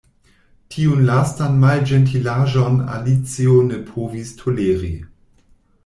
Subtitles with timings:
[0.75, 4.95] Tiun lastan malĝentilaĵon Alicio ne povis toleri.